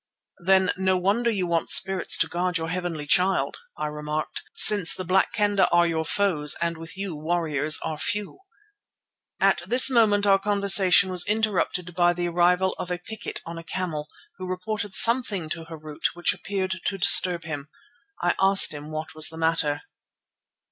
"Then 0.43 0.71
no 0.77 0.97
wonder 0.97 1.29
you 1.29 1.45
want 1.45 1.69
spirits 1.69 2.17
to 2.17 2.27
guard 2.27 2.57
your 2.57 2.69
Heavenly 2.69 3.05
Child," 3.05 3.57
I 3.77 3.85
remarked, 3.85 4.41
"since 4.51 4.95
the 4.95 5.05
Black 5.05 5.31
Kendah 5.31 5.67
are 5.71 5.85
your 5.85 6.05
foes 6.05 6.55
and 6.59 6.75
with 6.75 6.97
you 6.97 7.15
warriors 7.15 7.77
are 7.83 7.99
few." 7.99 8.39
At 9.39 9.61
this 9.67 9.91
moment 9.91 10.25
our 10.25 10.39
conversation 10.39 11.11
was 11.11 11.23
interrupted 11.27 11.93
by 11.93 12.13
the 12.13 12.29
arrival 12.29 12.73
of 12.79 12.89
a 12.89 12.97
picket 12.97 13.41
on 13.45 13.59
a 13.59 13.63
camel, 13.63 14.07
who 14.39 14.47
reported 14.47 14.95
something 14.95 15.49
to 15.49 15.65
Harût 15.65 16.15
which 16.15 16.33
appeared 16.33 16.79
to 16.85 16.97
disturb 16.97 17.43
him. 17.43 17.69
I 18.23 18.33
asked 18.41 18.73
him 18.73 18.89
what 18.91 19.13
was 19.13 19.27
the 19.29 19.37
matter. 19.37 19.81